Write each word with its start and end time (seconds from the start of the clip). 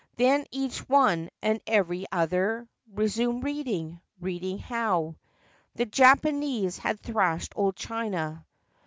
Then 0.15 0.45
each 0.49 0.79
one 0.89 1.29
and 1.43 1.61
every 1.67 2.07
other 2.11 2.67
Resumed 2.91 3.43
reading—reading 3.43 4.57
how 4.57 5.17
The 5.75 5.85
Japanese 5.85 6.79
had 6.79 6.99
thrashed 6.99 7.53
old 7.55 7.75
China. 7.75 8.43